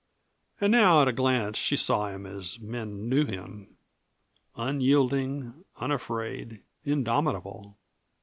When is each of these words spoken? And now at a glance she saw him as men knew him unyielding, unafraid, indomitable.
And 0.59 0.71
now 0.71 1.03
at 1.03 1.07
a 1.07 1.13
glance 1.13 1.59
she 1.59 1.75
saw 1.75 2.07
him 2.07 2.25
as 2.25 2.59
men 2.59 3.07
knew 3.07 3.23
him 3.23 3.77
unyielding, 4.55 5.63
unafraid, 5.75 6.63
indomitable. 6.83 7.77